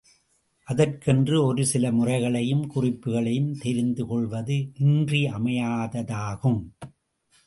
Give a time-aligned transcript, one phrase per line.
[0.67, 6.61] அதற்கென்று ஒரு சில முறைகளையும் குறிப்புக்களையும் தெரிந்து கொள்வது இன்றியமையாததாகும்.